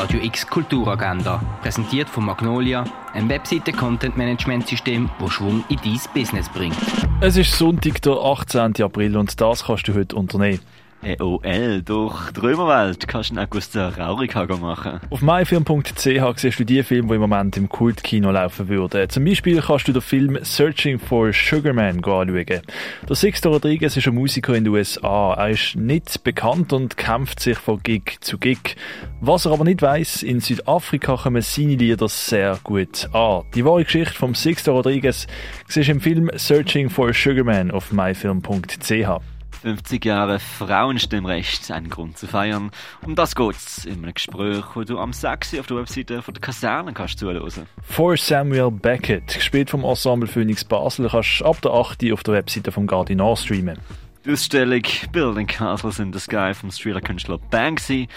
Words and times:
Radio 0.00 0.18
X 0.22 0.46
Kulturagenda, 0.46 1.42
präsentiert 1.60 2.08
von 2.08 2.24
Magnolia, 2.24 2.84
ein 3.12 3.28
Webseite-Content-Management-System, 3.28 5.10
das 5.20 5.30
Schwung 5.30 5.62
in 5.68 5.76
dein 5.76 6.00
Business 6.14 6.48
bringt. 6.48 6.74
Es 7.20 7.36
ist 7.36 7.52
Sonntag, 7.52 8.00
der 8.00 8.14
18. 8.14 8.82
April 8.82 9.18
und 9.18 9.38
das 9.38 9.66
kannst 9.66 9.86
du 9.88 9.94
heute 9.94 10.16
unternehmen. 10.16 10.60
EOL, 11.02 11.82
durch 11.82 12.30
die 12.32 12.40
Römerwelt 12.40 13.08
kannst 13.08 13.30
du 13.30 13.34
einen 13.34 13.46
Augusta 13.46 13.88
Raurica 13.88 14.44
machen. 14.56 15.00
Auf 15.08 15.22
myfilm.ch 15.22 15.94
siehst 16.36 16.60
du 16.60 16.64
die 16.64 16.82
Filme, 16.82 17.08
die 17.08 17.14
im 17.14 17.20
Moment 17.20 17.56
im 17.56 17.68
Kultkino 17.68 18.30
laufen 18.30 18.68
würden. 18.68 19.08
Zum 19.08 19.24
Beispiel 19.24 19.62
kannst 19.62 19.88
du 19.88 19.92
den 19.92 20.02
Film 20.02 20.38
Searching 20.42 20.98
for 20.98 21.32
Sugarman 21.32 21.96
anschauen. 21.96 22.34
Der 22.34 23.16
Sixto 23.16 23.50
Rodriguez 23.50 23.96
ist 23.96 24.06
ein 24.06 24.14
Musiker 24.14 24.54
in 24.54 24.64
den 24.64 24.74
USA. 24.74 25.34
Er 25.34 25.50
ist 25.50 25.74
nicht 25.74 26.22
bekannt 26.22 26.72
und 26.72 26.96
kämpft 26.96 27.40
sich 27.40 27.56
von 27.56 27.82
Gig 27.82 28.18
zu 28.20 28.36
Gig. 28.36 28.76
Was 29.20 29.46
er 29.46 29.52
aber 29.52 29.64
nicht 29.64 29.80
weiss, 29.80 30.22
in 30.22 30.40
Südafrika 30.40 31.16
kommen 31.16 31.40
seine 31.42 31.76
Lieder 31.76 32.08
sehr 32.08 32.58
gut 32.62 33.08
an. 33.14 33.44
Die 33.54 33.64
wahre 33.64 33.84
Geschichte 33.84 34.14
vom 34.14 34.34
Sixto 34.34 34.72
Rodriguez 34.72 35.26
siehst 35.66 35.88
du 35.88 35.92
im 35.92 36.00
Film 36.00 36.30
Searching 36.34 36.90
for 36.90 37.14
Sugarman 37.14 37.70
auf 37.70 37.90
myfilm.ch. 37.90 39.39
50 39.60 40.04
Jahre 40.06 40.38
Frauenstimmrecht, 40.38 41.70
einen 41.70 41.90
Grund 41.90 42.16
zu 42.16 42.26
feiern. 42.26 42.70
Um 43.04 43.14
das 43.14 43.34
geht's 43.34 43.84
in 43.84 44.02
einem 44.02 44.14
Gespräch, 44.14 44.64
wo 44.74 44.84
du 44.84 44.98
am 44.98 45.12
6. 45.12 45.58
auf 45.58 45.66
der 45.66 45.76
Webseite 45.76 46.22
von 46.22 46.32
der 46.32 46.40
Kaserne 46.40 46.94
kannst 46.94 47.18
zuhören. 47.18 47.66
For 47.82 48.16
Samuel 48.16 48.70
Beckett, 48.70 49.34
gespielt 49.34 49.68
vom 49.68 49.84
Ensemble 49.84 50.28
Phoenix 50.28 50.64
Basel, 50.64 51.08
kannst 51.10 51.40
du 51.40 51.44
ab 51.44 51.60
der 51.60 51.72
8. 51.72 52.10
auf 52.12 52.22
der 52.22 52.34
Webseite 52.34 52.72
vom 52.72 52.86
Gardinar 52.86 53.36
streamen. 53.36 53.78
Die 54.24 54.32
Ausstellung 54.32 54.82
Building 55.12 55.46
Castles 55.46 55.98
in 55.98 56.12
the 56.12 56.18
Sky 56.18 56.52
vom 56.54 56.70
Streeter 56.70 57.00
Künstler 57.00 57.38
Banksy 57.38 58.08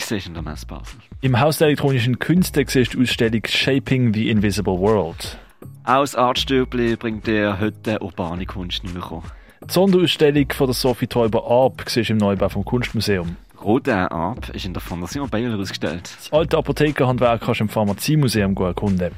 siehst 0.00 0.26
in 0.28 0.34
der 0.34 0.42
Messe 0.42 0.66
Basel. 0.66 1.00
Im 1.20 1.40
Haus 1.40 1.58
der 1.58 1.68
elektronischen 1.68 2.18
Künste 2.18 2.64
siehst 2.66 2.94
du 2.94 2.98
die 2.98 3.04
Ausstellung 3.04 3.42
Shaping 3.46 4.14
the 4.14 4.30
Invisible 4.30 4.78
World. 4.78 5.38
Aus 5.84 6.14
Artstübli 6.14 6.96
bringt 6.96 7.26
der 7.26 7.58
heute 7.58 8.00
urbane 8.00 8.46
Kunst 8.46 8.84
nicht 8.84 8.94
mehr 8.94 9.02
kommen. 9.02 9.30
Die 9.66 9.72
Sonderausstellung 9.72 10.46
von 10.52 10.66
der 10.66 10.74
Sophie 10.74 11.06
Teuber 11.06 11.50
Arp 11.50 11.84
siehst 11.88 12.10
im 12.10 12.18
Neubau 12.18 12.50
vom 12.50 12.64
Kunstmuseum. 12.66 13.36
Roter 13.62 14.12
Arp 14.12 14.50
ist 14.50 14.66
in 14.66 14.74
der 14.74 14.82
Fondation 14.82 15.28
Baylor 15.30 15.58
ausgestellt. 15.58 16.10
Das 16.18 16.32
alte 16.32 16.58
Apothekerhandwerk 16.58 17.40
kannst 17.40 17.60
du 17.60 17.64
im 17.64 17.70
Pharmaziemuseum 17.70 18.54
erkunden. 18.56 19.12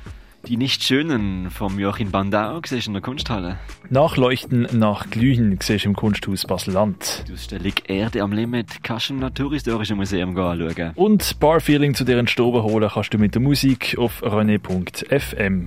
Die 0.47 0.57
nicht 0.57 0.85
schönen 0.85 1.51
vom 1.51 1.77
Joachim 1.77 2.13
Bandau 2.13 2.61
siehst 2.65 2.87
in 2.87 2.93
der 2.93 3.03
Kunsthalle. 3.03 3.59
Nachleuchten 3.91 4.69
nach 4.79 5.11
Glühen 5.11 5.59
siehst 5.61 5.85
im 5.85 5.97
Kunsthaus 5.97 6.47
Basel-Land. 6.47 7.25
Die 7.27 7.33
Ausstellung 7.33 7.73
Erde 7.89 8.23
am 8.23 8.33
Limit 8.33 8.85
kannst 8.85 9.09
du 9.09 9.15
im 9.15 9.21
Naturhistorischen 9.21 9.97
Museum 9.97 10.37
anschauen. 10.39 10.93
Und 10.95 11.41
Barfeeling 11.41 11.95
zu 11.95 12.05
deren 12.05 12.29
Stoben 12.29 12.63
holen 12.63 12.89
kannst 12.93 13.13
du 13.13 13.19
mit 13.19 13.35
der 13.35 13.43
Musik 13.43 13.97
auf 13.99 14.23
rené.fm. 14.23 15.67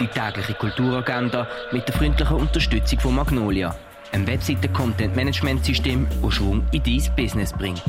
Die 0.00 0.06
tägliche 0.06 0.54
Kulturagenda 0.54 1.48
mit 1.72 1.88
der 1.88 1.94
freundlichen 1.96 2.36
Unterstützung 2.36 3.00
von 3.00 3.16
Magnolia, 3.16 3.74
ein 4.12 4.24
Webseite-Content-Management-System, 4.24 6.06
das 6.22 6.34
Schwung 6.34 6.62
in 6.70 6.82
dein 6.84 7.16
Business 7.16 7.52
bringt. 7.52 7.82